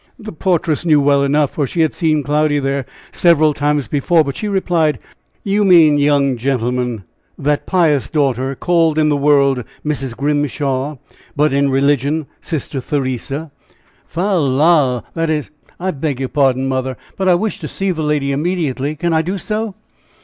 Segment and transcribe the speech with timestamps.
[0.17, 4.35] The portress knew well enough, for she had seen Cloudy there several times before, but
[4.35, 4.97] she replied:
[5.43, 7.03] "You mean, young gentleman,
[7.37, 10.17] that pious daughter, called in the world Mrs.
[10.17, 10.97] Grimshaw,
[11.35, 13.51] but in religion Sister Theresa?"
[14.07, 15.05] "Fal lal!
[15.13, 18.95] that is I beg your pardon, Mother, but I wish to see the lady immediately.
[18.95, 19.75] Can I do so?"